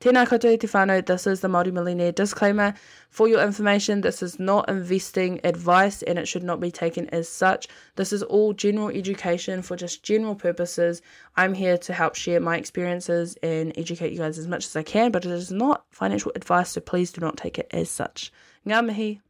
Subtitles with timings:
[0.00, 2.72] Tēnā koutou te whānau, this is the Māori Millionaire disclaimer.
[3.10, 7.28] For your information, this is not investing advice and it should not be taken as
[7.28, 7.66] such.
[7.96, 11.02] This is all general education for just general purposes.
[11.36, 14.84] I'm here to help share my experiences and educate you guys as much as I
[14.84, 18.32] can, but it is not financial advice, so please do not take it as such.
[18.68, 19.20] Ngā mihi.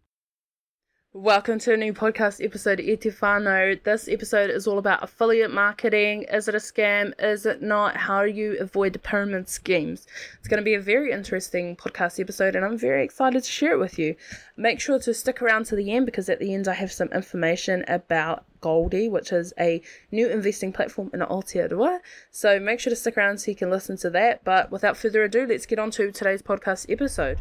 [1.15, 3.83] Welcome to a new podcast episode, E Whānau.
[3.83, 6.25] This episode is all about affiliate marketing.
[6.25, 7.15] Is it a scam?
[7.19, 7.97] Is it not?
[7.97, 10.07] How do you avoid the pyramid schemes?
[10.39, 13.73] It's going to be a very interesting podcast episode, and I'm very excited to share
[13.73, 14.17] it with you.
[14.59, 17.09] Make sure to stick around to the end because at the end I have some
[17.09, 19.81] information about Goldie, which is a
[20.13, 22.01] new investing platform in Aotearoa.
[22.31, 24.45] So make sure to stick around so you can listen to that.
[24.45, 27.41] But without further ado, let's get on to today's podcast episode.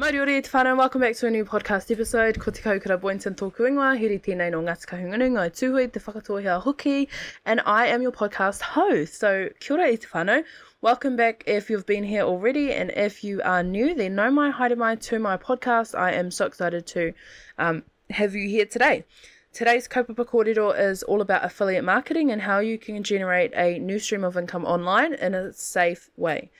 [0.00, 2.38] Moriori te whānau, welcome back to a new podcast episode.
[2.40, 6.62] Ko te Kahukura Boynton tōku ingoa, hiri tēnei no Ngāti Kahungunu, Ngāi Tūhoe, Te Whakatōhea
[6.62, 7.06] hoki,
[7.44, 9.20] and I am your podcast host.
[9.20, 10.42] So, kia ora e te whānau.
[10.80, 14.50] Welcome back if you've been here already, and if you are new, then no mai
[14.50, 15.94] haere mai to my podcast.
[15.94, 17.12] I am so excited to
[17.58, 19.04] um, have you here today.
[19.52, 23.98] Today's kaupapa kōrero is all about affiliate marketing and how you can generate a new
[23.98, 26.50] stream of income online in a safe way.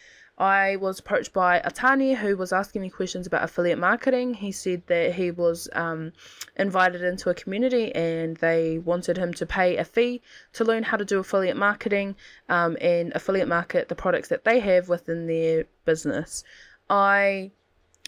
[0.41, 4.33] I was approached by Atani who was asking me questions about affiliate marketing.
[4.33, 6.13] He said that he was um,
[6.57, 10.23] invited into a community and they wanted him to pay a fee
[10.55, 12.17] to learn how to do affiliate marketing
[12.49, 16.43] um, and affiliate market the products that they have within their business.
[16.89, 17.51] I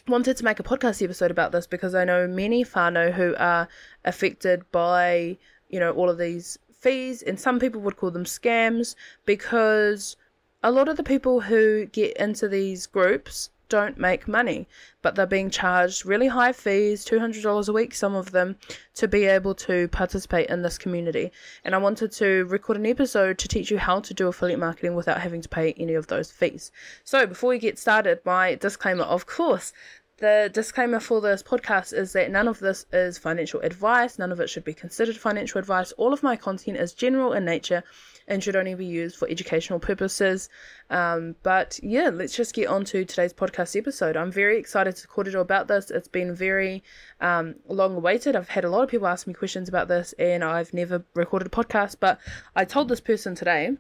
[0.09, 3.69] wanted to make a podcast episode about this because I know many whānau who are
[4.07, 5.37] affected by,
[5.69, 8.95] you know, all of these fees, and some people would call them scams
[9.27, 10.17] because
[10.63, 14.69] a lot of the people who get into these groups don't make money,
[15.01, 18.55] but they're being charged really high fees, $200 a week, some of them,
[18.95, 21.33] to be able to participate in this community.
[21.65, 24.95] And I wanted to record an episode to teach you how to do affiliate marketing
[24.95, 26.71] without having to pay any of those fees.
[27.03, 29.73] So, before we get started, my disclaimer of course,
[30.19, 34.39] the disclaimer for this podcast is that none of this is financial advice, none of
[34.39, 35.93] it should be considered financial advice.
[35.93, 37.83] All of my content is general in nature
[38.33, 40.49] and should only be used for educational purposes.
[40.89, 44.17] Um, but yeah, let's just get on to today's podcast episode.
[44.17, 45.91] I'm very excited to record it all about this.
[45.91, 46.83] It's been very
[47.21, 48.35] um, long awaited.
[48.35, 51.47] I've had a lot of people ask me questions about this, and I've never recorded
[51.47, 51.97] a podcast.
[52.01, 52.19] But
[52.57, 53.77] I told this person today.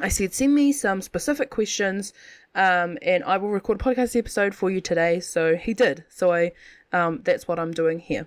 [0.00, 2.14] I said, send me some specific questions,
[2.54, 5.20] um, and I will record a podcast episode for you today.
[5.20, 6.04] So he did.
[6.08, 6.52] So I,
[6.94, 8.26] um, that's what I'm doing here.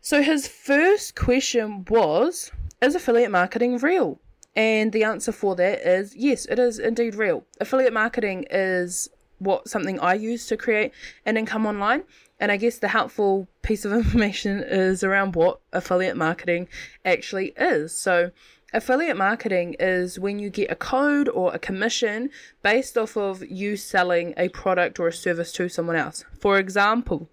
[0.00, 4.20] So his first question was, is affiliate marketing real?
[4.56, 7.44] And the answer for that is yes, it is indeed real.
[7.60, 10.92] Affiliate marketing is what something I use to create
[11.24, 12.04] an income online.
[12.38, 16.68] And I guess the helpful piece of information is around what affiliate marketing
[17.04, 17.92] actually is.
[17.96, 18.30] So,
[18.72, 22.30] affiliate marketing is when you get a code or a commission
[22.62, 26.24] based off of you selling a product or a service to someone else.
[26.38, 27.28] For example,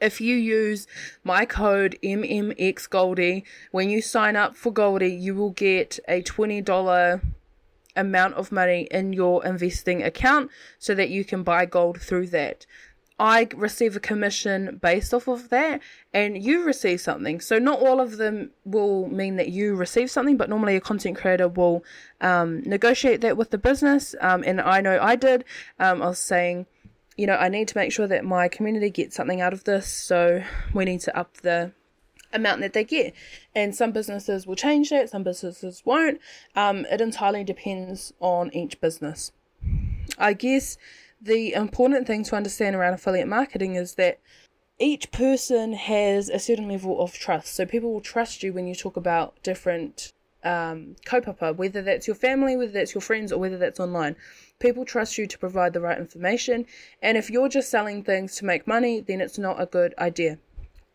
[0.00, 0.86] if you use
[1.24, 7.20] my code MMX Goldie, when you sign up for Goldie, you will get a $20
[7.96, 12.66] amount of money in your investing account so that you can buy gold through that.
[13.18, 15.80] I receive a commission based off of that,
[16.12, 17.40] and you receive something.
[17.40, 21.16] So, not all of them will mean that you receive something, but normally a content
[21.16, 21.82] creator will
[22.20, 24.14] um, negotiate that with the business.
[24.20, 25.44] Um, and I know I did.
[25.78, 26.66] Um, I was saying,
[27.16, 29.86] you know, I need to make sure that my community gets something out of this,
[29.86, 30.42] so
[30.74, 31.72] we need to up the
[32.32, 33.14] amount that they get.
[33.54, 36.20] And some businesses will change that, some businesses won't.
[36.54, 39.32] Um, it entirely depends on each business.
[40.18, 40.76] I guess
[41.20, 44.20] the important thing to understand around affiliate marketing is that
[44.78, 47.54] each person has a certain level of trust.
[47.54, 50.12] So people will trust you when you talk about different
[50.44, 54.16] um, kaupapa, whether that's your family, whether that's your friends, or whether that's online.
[54.58, 56.66] People trust you to provide the right information,
[57.02, 60.38] and if you're just selling things to make money, then it's not a good idea.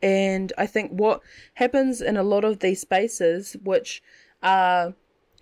[0.01, 1.21] And I think what
[1.55, 4.01] happens in a lot of these spaces, which
[4.41, 4.95] are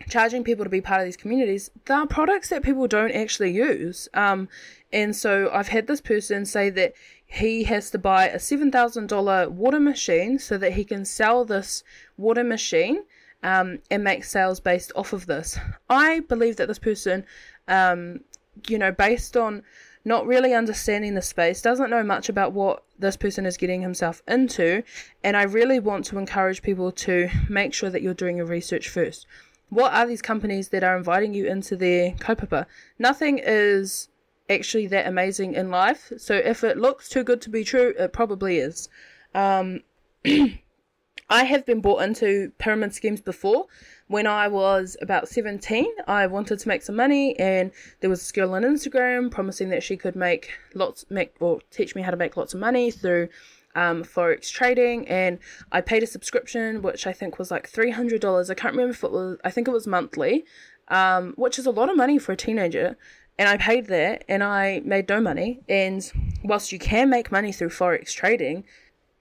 [0.08, 3.52] charging people to be part of these communities, they are products that people don't actually
[3.52, 4.08] use.
[4.14, 4.50] Um,
[4.92, 6.94] and so I've had this person say that
[7.26, 11.84] he has to buy a $7,000 water machine so that he can sell this
[12.18, 13.04] water machine
[13.44, 15.58] um, and make sales based off of this.
[15.90, 17.26] I believe that this person
[17.70, 18.22] um,
[18.68, 19.64] you know, based on
[20.06, 24.22] not really understanding the space, doesn't know much about what this person is getting himself
[24.28, 24.84] into.
[25.24, 28.90] And I really want to encourage people to make sure that you're doing your research
[28.90, 29.26] first.
[29.70, 32.66] What are these companies that are inviting you into their kaupapa?
[32.98, 34.10] Nothing is
[34.50, 36.12] actually that amazing in life.
[36.18, 38.90] So if it looks too good to be true, it probably is.
[39.36, 39.82] Um,
[40.26, 43.68] I have been bought into pyramid schemes before,
[44.10, 48.34] when I was about 17, I wanted to make some money, and there was a
[48.34, 52.18] girl on Instagram promising that she could make lots, make or teach me how to
[52.18, 53.30] make lots of money through
[53.76, 55.38] um, forex trading, and
[55.72, 58.50] I paid a subscription, which I think was like three hundred dollars.
[58.50, 59.38] I can't remember if it was.
[59.44, 60.44] I think it was monthly,
[60.88, 62.98] um, which is a lot of money for a teenager.
[63.38, 65.62] And I paid that, and I made no money.
[65.70, 66.12] And
[66.44, 68.66] whilst you can make money through forex trading,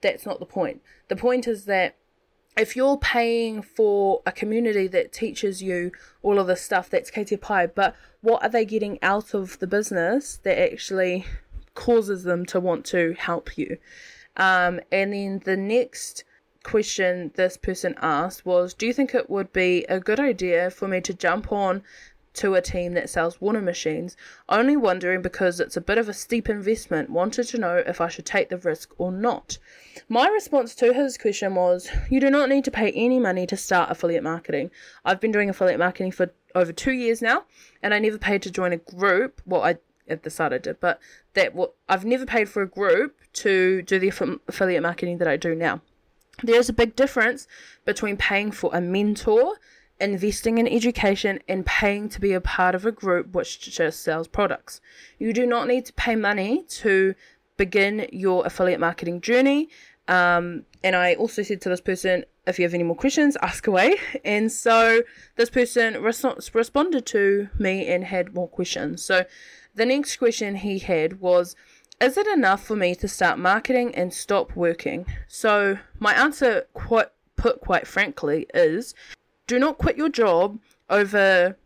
[0.01, 0.81] that's not the point.
[1.09, 1.95] The point is that
[2.57, 5.91] if you're paying for a community that teaches you
[6.21, 9.59] all of this stuff, that's kei te pai, but what are they getting out of
[9.59, 11.25] the business that actually
[11.73, 13.77] causes them to want to help you?
[14.35, 16.23] Um, and then the next
[16.63, 20.87] question this person asked was Do you think it would be a good idea for
[20.87, 21.83] me to jump on
[22.33, 24.15] to a team that sells water machines,
[24.47, 28.07] only wondering because it's a bit of a steep investment, wanted to know if I
[28.07, 29.57] should take the risk or not.
[30.07, 33.57] My response to his question was You do not need to pay any money to
[33.57, 34.71] start affiliate marketing.
[35.03, 37.43] I've been doing affiliate marketing for over two years now,
[37.81, 39.41] and I never paid to join a group.
[39.45, 39.77] Well, I
[40.07, 40.99] at the start I did, but
[41.33, 44.09] that what I've never paid for a group to do the
[44.47, 45.81] affiliate marketing that I do now.
[46.41, 47.47] There's a big difference
[47.85, 49.55] between paying for a mentor
[49.99, 54.27] investing in education, and paying to be a part of a group which just sells
[54.27, 54.81] products.
[55.17, 57.15] You do not need to pay money to
[57.57, 59.69] begin your affiliate marketing journey.
[60.07, 63.67] Um, and I also said to this person, if you have any more questions, ask
[63.67, 63.97] away.
[64.25, 65.03] And so
[65.35, 69.03] this person res- responded to me and had more questions.
[69.03, 69.25] So
[69.75, 71.55] the next question he had was,
[72.01, 75.05] is it enough for me to start marketing and stop working?
[75.27, 78.95] So my answer, quite put quite frankly, is
[79.49, 80.59] do not quit your job
[80.91, 81.57] over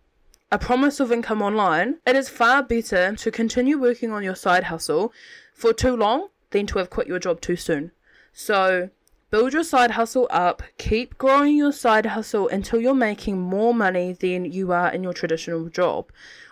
[0.50, 1.98] a promise of income online.
[2.08, 5.12] It is far better to continue working on your side hustle
[5.54, 7.92] for too long than to have quit your job too soon.
[8.32, 8.90] So,
[9.32, 14.14] build your side hustle up, keep growing your side hustle until you're making more money
[14.14, 16.10] than you are in your traditional job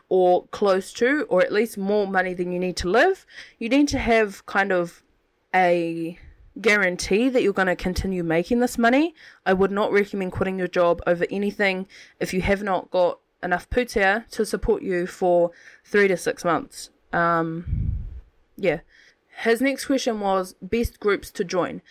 [0.09, 3.25] or close to, or at least more money than you need to live.
[3.57, 5.01] You need to have kind of
[5.55, 6.19] a
[6.59, 9.15] guarantee that you're going to continue making this money,
[9.45, 11.87] I would not recommend quitting your job over anything
[12.19, 15.51] if you have not got enough pūtea to support you for
[15.85, 16.89] three to six months.
[17.13, 17.93] Um,
[18.57, 18.81] yeah.
[19.43, 21.81] His next question was best groups to join.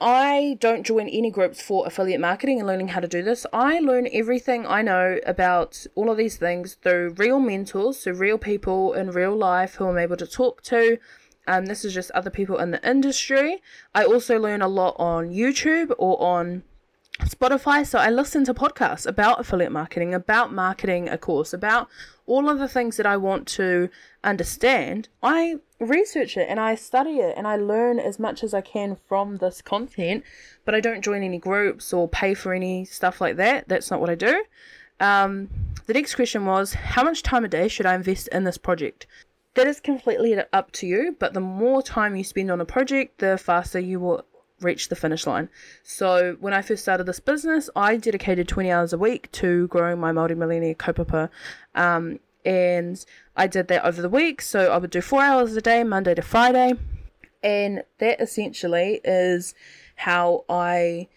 [0.00, 3.46] I don't join any groups for affiliate marketing and learning how to do this.
[3.52, 8.36] I learn everything I know about all of these things through real mentors, so real
[8.36, 10.98] people in real life who I'm able to talk to
[11.46, 13.62] um, this is just other people in the industry.
[13.94, 16.62] I also learn a lot on YouTube or on
[17.20, 17.86] Spotify.
[17.86, 21.88] So I listen to podcasts about affiliate marketing, about marketing a course, about
[22.26, 23.88] all of the things that I want to
[24.22, 25.08] understand.
[25.22, 28.96] I research it and I study it and I learn as much as I can
[29.06, 30.24] from this content,
[30.64, 33.68] but I don't join any groups or pay for any stuff like that.
[33.68, 34.44] That's not what I do.
[35.00, 35.50] Um,
[35.86, 39.06] the next question was How much time a day should I invest in this project?
[39.54, 43.18] That is completely up to you, but the more time you spend on a project,
[43.18, 44.24] the faster you will
[44.60, 45.48] reach the finish line.
[45.82, 50.00] So when I first started this business, I dedicated 20 hours a week to growing
[50.00, 51.30] my Māori Millionaire kaupapa.
[51.74, 53.04] Um, and
[53.36, 54.42] I did that over the week.
[54.42, 56.74] So I would do four hours a day, Monday to Friday.
[57.42, 59.54] And that essentially is
[59.96, 61.08] how I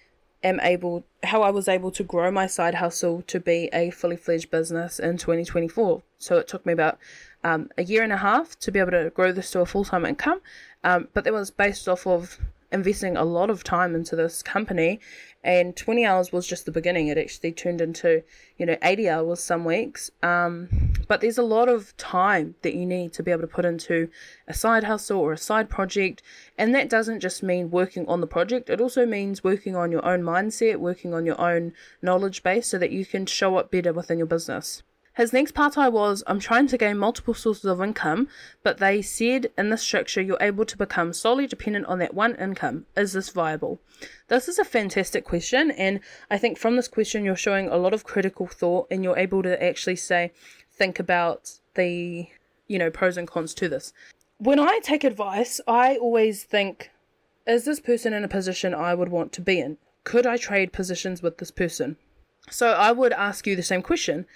[0.43, 4.15] am able how I was able to grow my side hustle to be a fully
[4.15, 6.03] fledged business in 2024.
[6.19, 6.99] So it took me about
[7.47, 9.85] um, a year and a half to be able to grow this to a full
[9.85, 10.41] time income.
[10.83, 12.39] Um, but that was based off of
[12.73, 14.99] investing a lot of time into this company
[15.41, 17.07] and 20 hours was just the beginning.
[17.07, 18.21] It actually turned into
[18.57, 20.11] you know 80 hours some weeks.
[20.21, 20.67] Um,
[21.07, 24.09] but there's a lot of time that you need to be able to put into
[24.45, 26.21] a side hustle or a side project
[26.57, 28.69] and that doesn't just mean working on the project.
[28.69, 32.77] It also means working on your own mindset working on your own knowledge base so
[32.77, 34.83] that you can show up better within your business
[35.17, 38.27] his next pātai was I'm trying to gain multiple sources of income,
[38.61, 42.35] but they said in this structure you're able to become solely dependent on that one
[42.35, 42.85] income.
[42.95, 43.81] Is this viable?
[44.27, 47.95] This is a fantastic question, and I think from this question you're showing a lot
[47.95, 50.33] of critical thought and you're able to actually say,
[50.71, 52.27] think about the
[52.67, 53.93] you know pros and cons to this.
[54.37, 56.91] When I take advice, I always think,
[57.47, 59.77] is this person in a position I would want to be in?
[60.03, 61.97] Could I trade positions with this person?
[62.51, 64.27] So I would ask you the same question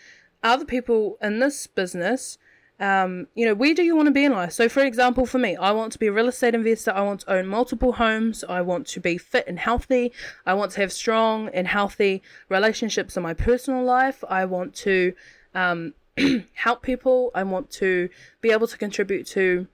[0.44, 2.38] other people in this business
[2.82, 4.54] um, you know, where do you want to be in life?
[4.54, 6.92] So, for example, for me, I want to be a real estate investor.
[6.92, 8.44] I want to own multiple homes.
[8.50, 10.12] I want to be fit and healthy.
[10.48, 14.24] I want to have strong and healthy relationships in my personal life.
[14.28, 15.14] I want to
[15.54, 15.94] um,
[16.54, 17.30] help people.
[17.36, 18.10] I want to
[18.42, 19.68] be able to contribute to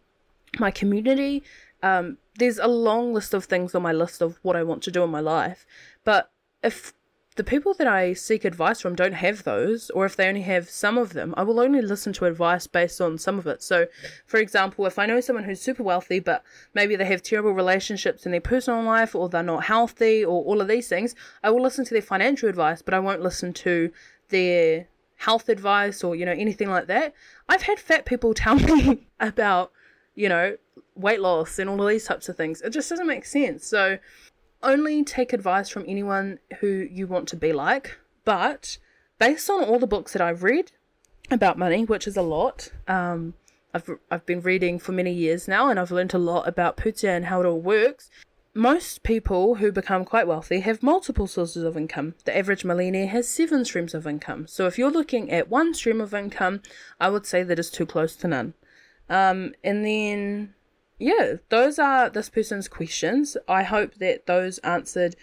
[0.59, 1.43] my community.
[1.81, 4.91] Um, there's a long list of things on my list of what I want to
[4.91, 5.65] do in my life.
[6.03, 6.29] But
[6.61, 6.91] if
[7.37, 10.69] the people that I seek advice from don't have those, or if they only have
[10.69, 13.61] some of them, I will only listen to advice based on some of it.
[13.61, 13.87] So,
[14.25, 18.25] for example, if I know someone who's super wealthy, but maybe they have terrible relationships
[18.25, 21.61] in their personal life, or they're not healthy, or all of these things, I will
[21.61, 23.91] listen to their financial advice, but I won't listen to
[24.29, 27.13] their health advice or, you know, anything like that.
[27.47, 29.71] I've had fat people tell me about,
[30.15, 30.57] you know,
[30.95, 32.61] weight loss and all of these types of things.
[32.61, 33.65] It just doesn't make sense.
[33.65, 33.99] So,
[34.63, 38.77] only take advice from anyone who you want to be like, but
[39.19, 40.71] based on all the books that I've read
[41.29, 43.33] about money, which is a lot, um,
[43.73, 47.09] I've, I've been reading for many years now and I've learned a lot about pūtea
[47.09, 48.09] and how it all works.
[48.53, 52.15] Most people who become quite wealthy have multiple sources of income.
[52.25, 54.47] The average millionaire has seven streams of income.
[54.47, 56.63] So if you're looking at one stream of income,
[56.99, 58.55] I would say that is too close to none.
[59.09, 60.55] Um, and then
[60.99, 63.37] yeah, those are this person's questions.
[63.47, 65.15] I hope that those answered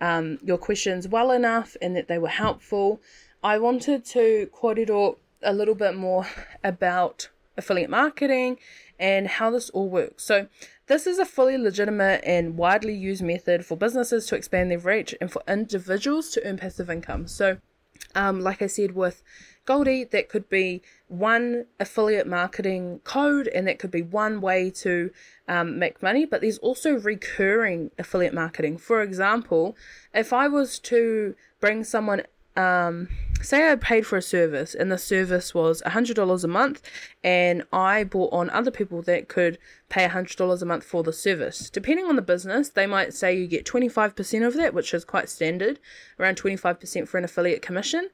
[0.00, 3.00] um, your questions well enough and that they were helpful.
[3.42, 6.26] I wanted to kōrero a little bit more
[6.64, 8.58] about affiliate marketing
[8.98, 10.24] and how this all works.
[10.24, 10.48] So,
[10.86, 15.14] this is a fully legitimate and widely used method for businesses to expand their reach
[15.20, 17.26] and for individuals to earn passive income.
[17.28, 17.58] So,
[18.14, 19.22] um, like I said, with
[19.64, 25.10] Goldie, that could be one affiliate marketing code and that could be one way to
[25.46, 28.78] um, make money, but there's also recurring affiliate marketing.
[28.78, 29.76] For example,
[30.12, 32.22] if I was to bring someone
[32.56, 33.08] um,
[33.40, 36.82] say I paid for a service and the service was $100 a month
[37.24, 41.70] and I brought on other people that could pay $100 a month for the service.
[41.70, 45.28] Depending on the business, they might say you get 25% of that, which is quite
[45.28, 45.80] standard,
[46.18, 48.10] around 25% for an affiliate commission.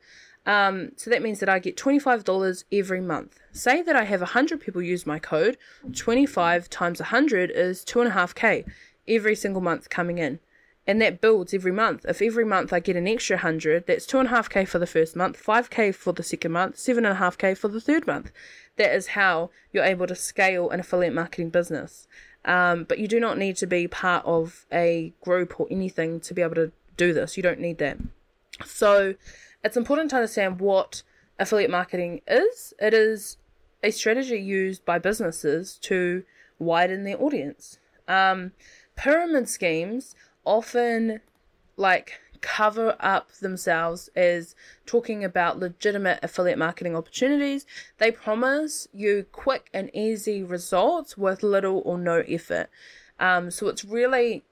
[0.46, 3.38] Um, so that means that I get $25 every month.
[3.52, 5.58] Say that I have 100 people use my code,
[5.94, 8.64] 25 times 100 is 2.5k
[9.06, 10.38] every single month coming in.
[10.86, 12.06] And that builds every month.
[12.08, 15.94] If every month I get an extra 100, that's 2.5k for the first month, 5k
[15.94, 18.32] for the second month, 7.5k for the third month.
[18.76, 22.08] That is how you're able to scale an affiliate marketing business.
[22.46, 26.32] Um, but you do not need to be part of a group or anything to
[26.32, 27.36] be able to do this.
[27.36, 27.98] You don't need that.
[28.64, 29.14] So,
[29.64, 31.02] it's important to understand what
[31.38, 32.72] affiliate marketing is.
[32.80, 33.36] It is
[33.82, 36.24] a strategy used by businesses to
[36.58, 37.78] widen their audience.
[38.06, 38.52] Um,
[38.96, 41.20] pyramid schemes often
[41.76, 44.54] like cover up themselves as
[44.86, 47.66] talking about legitimate affiliate marketing opportunities.
[47.98, 52.68] They promise you quick and easy results with little or no effort.
[53.20, 54.44] Um, so it's really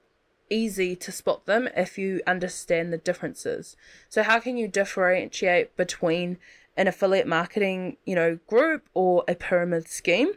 [0.49, 3.75] easy to spot them if you understand the differences.
[4.09, 6.37] So how can you differentiate between
[6.75, 10.33] an affiliate marketing, you know, group or a pyramid scheme?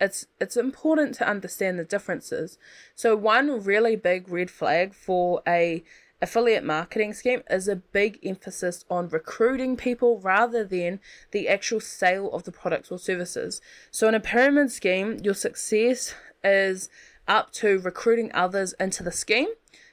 [0.00, 2.58] It's it's important to understand the differences.
[2.94, 5.82] So one really big red flag for a
[6.20, 11.00] affiliate marketing scheme is a big emphasis on recruiting people rather than
[11.30, 13.60] the actual sale of the products or services.
[13.90, 16.88] So in a pyramid scheme, your success is
[17.28, 19.48] up to recruiting others into the scheme,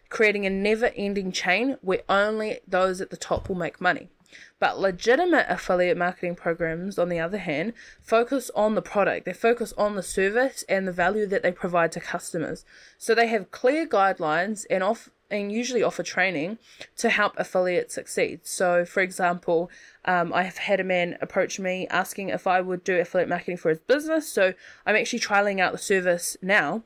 [0.09, 4.09] creating a never ending chain where only those at the top will make money.
[4.59, 9.25] But legitimate affiliate marketing programs, on the other hand, focus on the product.
[9.25, 12.65] They focus on the service and the value that they provide to customers.
[12.97, 16.57] So they have clear guidelines and off and usually offer training
[16.97, 18.41] to help affiliates succeed.
[18.43, 19.71] So, for example,
[20.05, 23.57] um, I have had a man approach me asking if I would do affiliate marketing
[23.57, 24.31] for his business.
[24.31, 24.53] So
[24.85, 26.83] I'm actually trialing out the service now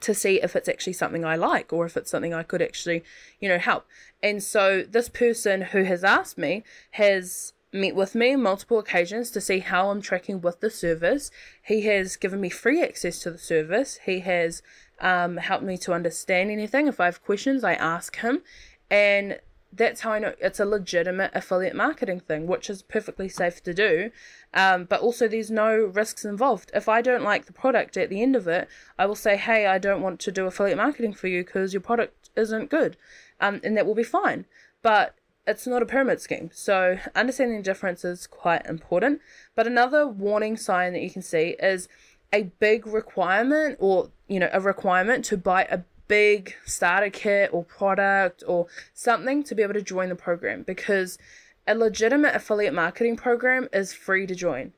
[0.00, 3.02] to see if it's actually something I like or if it's something I could actually,
[3.40, 3.86] you know, help.
[4.22, 9.40] And so this person who has asked me has met with me multiple occasions to
[9.40, 11.30] see how I'm tracking with the service.
[11.62, 13.98] He has given me free access to the service.
[14.04, 14.62] He has
[15.00, 16.86] um, helped me to understand anything.
[16.86, 18.42] If I have questions, I ask him.
[18.90, 19.40] And
[19.72, 23.72] that's how I know it's a legitimate affiliate marketing thing, which is perfectly safe to
[23.72, 24.10] do.
[24.52, 26.70] Um, but also, there's no risks involved.
[26.74, 29.66] If I don't like the product at the end of it, I will say, hey,
[29.66, 32.96] I don't want to do affiliate marketing for you because your product isn't good.
[33.40, 34.44] Um, and that will be fine.
[34.82, 35.14] But
[35.46, 36.50] it's not a pyramid scheme.
[36.52, 39.20] So, understanding the difference is quite important.
[39.54, 41.88] But another warning sign that you can see is
[42.32, 47.64] a big requirement or, you know, a requirement to buy a big starter kit or
[47.64, 51.18] product or something to be able to join the program because
[51.66, 54.72] a legitimate affiliate marketing program is free to join.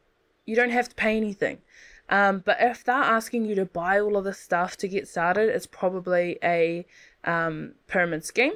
[0.45, 1.59] You don't have to pay anything.
[2.09, 5.49] Um, but if they're asking you to buy all of this stuff to get started,
[5.49, 6.85] it's probably a
[7.25, 8.55] um, pyramid scheme.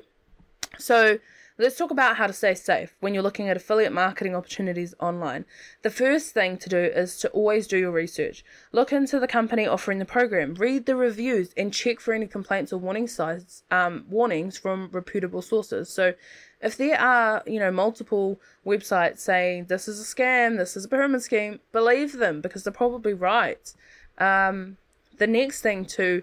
[0.78, 1.18] So
[1.60, 5.44] Let's talk about how to stay safe when you're looking at affiliate marketing opportunities online.
[5.82, 8.44] The first thing to do is to always do your research.
[8.70, 12.72] Look into the company offering the program, read the reviews, and check for any complaints
[12.72, 15.90] or warning signs, um, warnings from reputable sources.
[15.90, 16.14] So,
[16.60, 20.88] if there are, you know, multiple websites saying this is a scam, this is a
[20.88, 23.74] pyramid scheme, believe them because they're probably right.
[24.18, 24.76] Um,
[25.18, 26.22] the next thing to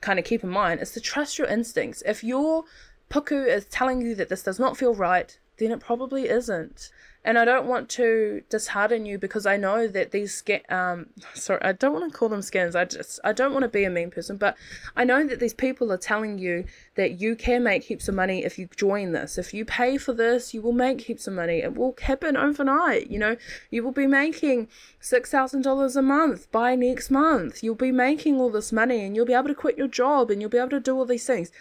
[0.00, 2.02] kind of keep in mind is to trust your instincts.
[2.06, 2.64] If your
[3.12, 6.90] puku is telling you that this does not feel right, then it probably isn't.
[7.24, 11.60] And I don't want to dishearten you because I know that these sca- um sorry
[11.62, 12.74] I don't want to call them scams.
[12.74, 14.56] I just I don't want to be a mean person, but
[14.96, 16.64] I know that these people are telling you
[16.96, 19.38] that you can make heaps of money if you join this.
[19.38, 21.58] If you pay for this, you will make heaps of money.
[21.58, 23.08] It will happen overnight.
[23.08, 23.36] You know,
[23.70, 24.66] you will be making
[24.98, 27.62] six thousand dollars a month by next month.
[27.62, 30.40] You'll be making all this money, and you'll be able to quit your job, and
[30.40, 31.52] you'll be able to do all these things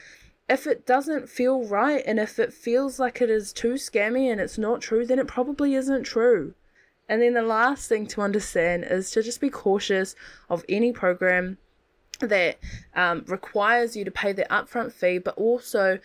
[0.52, 4.42] if it doesn't feel right and if it feels like it is too scammy and
[4.42, 6.54] it's not true, then it probably isn't true.
[7.08, 10.14] And then the last thing to understand is to just be cautious
[10.50, 11.58] of any program
[12.20, 12.60] that
[12.94, 16.00] um, requires you to pay the upfront fee, but also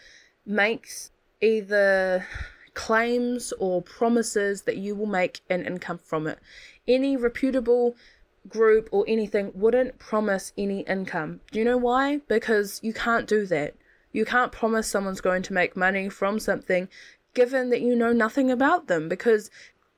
[0.47, 1.11] makes
[1.41, 2.25] either
[2.75, 6.39] claims or promises that you will make an income from it.
[6.87, 7.97] Any reputable
[8.49, 11.41] group or anything wouldn't promise any income.
[11.51, 12.19] Do you know why?
[12.29, 13.75] Because you can't do that.
[14.17, 16.89] You can't promise someone's going to make money from something
[17.35, 19.51] given that you know nothing about them because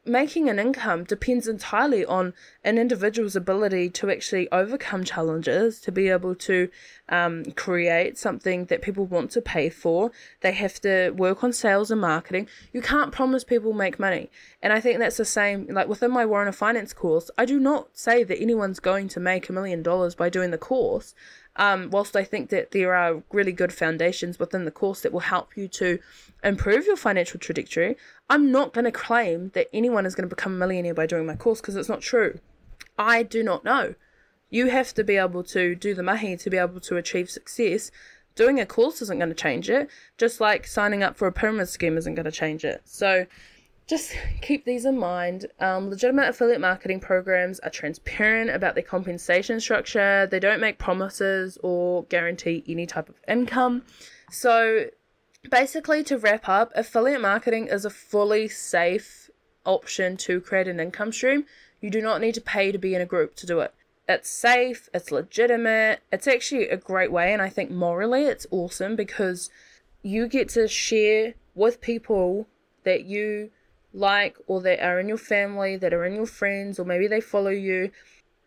[0.05, 2.33] making an income depends entirely on
[2.65, 6.69] an individual's ability to actually overcome challenges, to be able to
[7.09, 10.11] um, create something that people want to pay for.
[10.41, 12.49] They have to work on sales and marketing.
[12.73, 14.31] You can't promise people make money.
[14.63, 17.59] And I think that's the same, like within my Warrant of Finance course, I do
[17.59, 21.15] not say that anyone's going to make a million dollars by doing the course.
[21.57, 25.21] Um, whilst I think that there are really good foundations within the course that will
[25.21, 25.99] help you to
[26.45, 27.97] improve your financial trajectory,
[28.31, 31.27] I'm not going to claim that anyone is going to become a millionaire by doing
[31.27, 32.41] my course because it's not true.
[32.99, 33.95] I do not know.
[34.51, 37.91] You have to be able to do the mahi to be able to achieve success.
[38.35, 41.69] Doing a course isn't going to change it, just like signing up for a pyramid
[41.69, 42.83] scheme isn't going to change it.
[42.85, 43.27] So,
[43.89, 45.47] just keep these in mind.
[45.61, 50.29] Um, legitimate affiliate marketing programs are transparent about their compensation structure.
[50.31, 53.83] They don't make promises or guarantee any type of income.
[54.31, 54.89] So,
[55.49, 59.31] basically, to wrap up, affiliate marketing is a fully safe
[59.65, 61.45] option to create an income stream.
[61.81, 63.75] You do not need to pay to be in a group to do it.
[64.09, 68.97] It's safe, it's legitimate, it's actually a great way, and I think morally it's awesome
[68.97, 69.51] because
[70.03, 72.49] you get to share with people
[72.85, 73.51] that you
[73.93, 77.21] like or that are in your family, that are in your friends, or maybe they
[77.21, 77.91] follow you,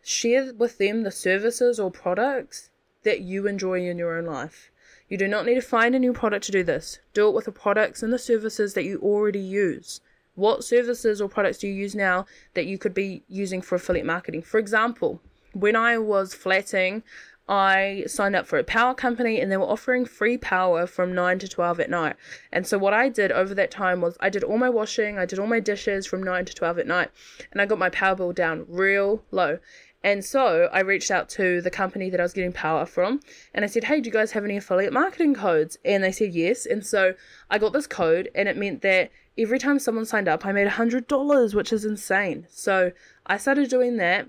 [0.02, 2.70] share with them the services or products
[3.04, 4.71] that you enjoy in your own life.
[5.12, 6.98] You do not need to find a new product to do this.
[7.12, 10.00] Do it with the products and the services that you already use.
[10.36, 14.06] What services or products do you use now that you could be using for affiliate
[14.06, 14.40] marketing?
[14.40, 15.20] For example,
[15.52, 17.02] when I was flatting
[17.48, 21.40] I signed up for a power company and they were offering free power from 9
[21.40, 22.16] to 12 at night.
[22.52, 25.26] And so what I did over that time was I did all my washing, I
[25.26, 27.10] did all my dishes from 9 to 12 at night,
[27.50, 29.58] and I got my power bill down real low.
[30.04, 33.20] And so I reached out to the company that I was getting power from
[33.54, 35.78] and I said, Hey, do you guys have any affiliate marketing codes?
[35.84, 36.66] And they said yes.
[36.66, 37.14] And so
[37.50, 40.68] I got this code and it meant that every time someone signed up, I made
[40.68, 42.46] $100, which is insane.
[42.50, 42.92] So
[43.26, 44.26] I started doing that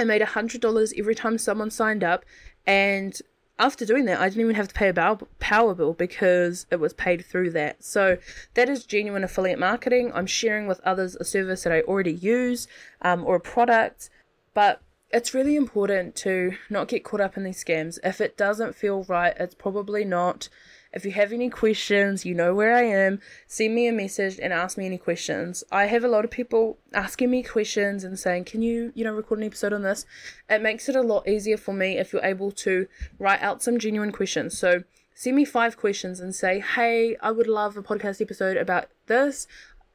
[0.00, 2.24] I made $100 every time someone signed up,
[2.66, 3.20] and
[3.58, 6.94] after doing that, I didn't even have to pay a power bill because it was
[6.94, 7.84] paid through that.
[7.84, 8.16] So
[8.54, 10.10] that is genuine affiliate marketing.
[10.14, 12.66] I'm sharing with others a service that I already use
[13.02, 14.08] um, or a product,
[14.54, 14.80] but
[15.12, 17.98] it's really important to not get caught up in these scams.
[18.04, 20.48] If it doesn't feel right, it's probably not.
[20.92, 23.20] If you have any questions, you know where I am.
[23.46, 25.62] Send me a message and ask me any questions.
[25.70, 29.14] I have a lot of people asking me questions and saying, Can you, you know,
[29.14, 30.04] record an episode on this?
[30.48, 32.86] It makes it a lot easier for me if you're able to
[33.18, 34.58] write out some genuine questions.
[34.58, 34.82] So
[35.14, 39.46] send me five questions and say, Hey, I would love a podcast episode about this.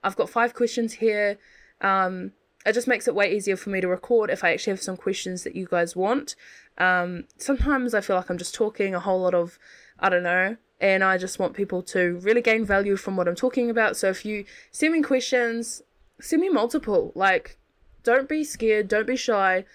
[0.01, 1.37] I've got five questions here.
[1.81, 2.31] Um,
[2.65, 4.97] it just makes it way easier for me to record if I actually have some
[4.97, 6.35] questions that you guys want.
[6.77, 9.59] Um, sometimes I feel like I'm just talking a whole lot of,
[9.99, 13.35] I don't know, and I just want people to really gain value from what I'm
[13.35, 13.95] talking about.
[13.97, 15.83] So if you send me questions,
[16.19, 17.11] send me multiple.
[17.15, 17.57] Like,
[18.03, 19.65] don't be scared, don't be shy.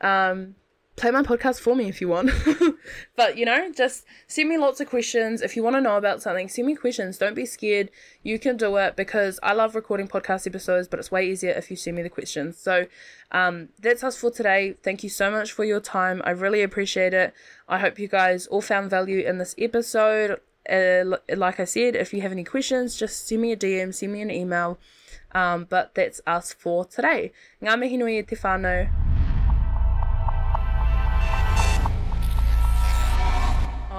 [0.00, 0.56] Um,
[0.96, 2.30] play my podcast for me if you want.
[3.16, 5.40] but you know, just send me lots of questions.
[5.40, 7.18] If you want to know about something, send me questions.
[7.18, 7.90] Don't be scared.
[8.22, 11.70] You can do it because I love recording podcast episodes, but it's way easier if
[11.70, 12.58] you send me the questions.
[12.58, 12.86] So
[13.30, 14.76] um, that's us for today.
[14.82, 16.20] Thank you so much for your time.
[16.24, 17.32] I really appreciate it.
[17.68, 20.40] I hope you guys all found value in this episode.
[20.68, 24.12] Uh, like I said, if you have any questions, just send me a DM, send
[24.12, 24.78] me an email.
[25.34, 27.32] Um, but that's us for today.
[27.62, 29.01] Ngā mihi nui e te whānau.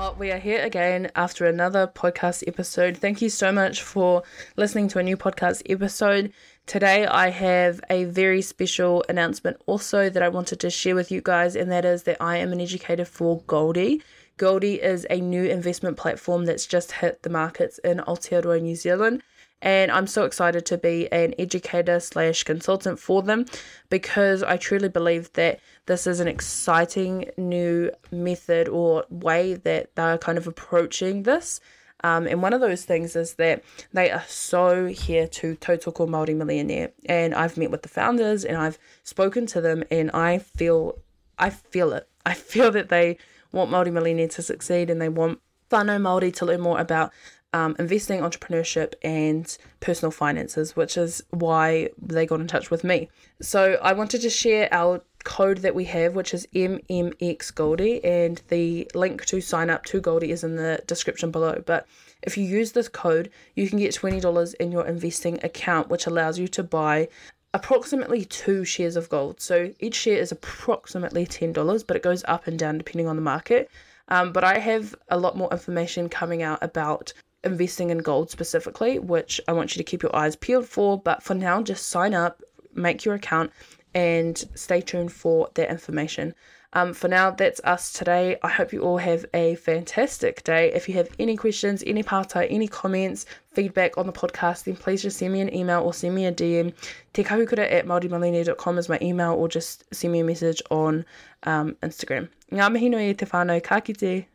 [0.05, 2.97] Oh, we are here again after another podcast episode.
[2.97, 4.23] Thank you so much for
[4.57, 6.33] listening to a new podcast episode.
[6.65, 11.21] Today, I have a very special announcement also that I wanted to share with you
[11.21, 14.03] guys, and that is that I am an educator for Goldie.
[14.35, 19.23] Goldie is a new investment platform that's just hit the markets in Aotearoa, New Zealand
[19.63, 23.45] and I'm so excited to be an educator slash consultant for them
[23.89, 30.17] because I truly believe that this is an exciting new method or way that they're
[30.17, 31.61] kind of approaching this.
[32.03, 36.35] Um, and one of those things is that they are so here to Tautoko Māori
[36.35, 36.91] Millionaire.
[37.05, 40.99] And I've met with the founders and I've spoken to them and I feel
[41.39, 42.09] I feel it.
[42.25, 43.17] I feel that they
[43.53, 45.39] want Māori Millionaire to succeed and they want
[45.73, 47.11] whānau Māori to learn more about
[47.53, 53.09] um, investing, entrepreneurship, and personal finances, which is why they got in touch with me.
[53.41, 58.41] So I wanted to share our code that we have, which is MMX Goldie, and
[58.49, 61.63] the link to sign up to Goldie is in the description below.
[61.65, 61.87] But
[62.23, 66.39] if you use this code, you can get $20 in your investing account, which allows
[66.39, 67.07] you to buy
[67.53, 69.39] approximately two shares of gold.
[69.39, 73.21] So each share is approximately $10, but it goes up and down depending on the
[73.21, 73.69] market.
[74.07, 77.13] Um, but I have a lot more information coming out about
[77.43, 80.99] investing in gold specifically, which I want you to keep your eyes peeled for.
[80.99, 82.41] But for now, just sign up,
[82.73, 83.51] make your account,
[83.93, 86.33] and stay tuned for that information.
[86.75, 88.37] Um, for now, that's us today.
[88.41, 90.73] I hope you all have a fantastic day.
[90.73, 95.03] If you have any questions, any pātai, any comments, feedback on the podcast, then please
[95.03, 96.73] just send me an email or send me a DM.
[97.13, 101.05] Te kahukura at maorimillionaire.com is my email, or just send me a message on
[101.43, 102.27] um, Instagram.
[102.51, 104.25] Ngā mihi nui e te whānau, ka kite.